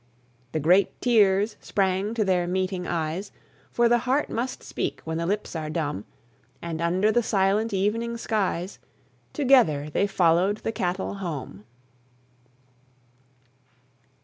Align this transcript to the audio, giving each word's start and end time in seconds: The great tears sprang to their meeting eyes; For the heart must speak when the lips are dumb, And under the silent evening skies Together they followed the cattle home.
The 0.53 0.59
great 0.59 0.99
tears 0.99 1.57
sprang 1.61 2.15
to 2.15 2.25
their 2.25 2.47
meeting 2.47 2.87
eyes; 2.87 3.31
For 3.71 3.87
the 3.87 3.99
heart 3.99 4.31
must 4.31 4.63
speak 4.63 4.99
when 5.03 5.19
the 5.19 5.27
lips 5.27 5.55
are 5.55 5.69
dumb, 5.69 6.05
And 6.59 6.81
under 6.81 7.11
the 7.11 7.21
silent 7.21 7.71
evening 7.71 8.17
skies 8.17 8.79
Together 9.31 9.91
they 9.91 10.07
followed 10.07 10.57
the 10.63 10.71
cattle 10.71 11.13
home. 11.17 11.65